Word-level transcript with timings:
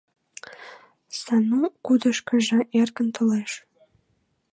Сану 1.21 1.61
кудышкыжо 1.85 2.59
эркын 2.79 3.07
толеш. 3.15 3.51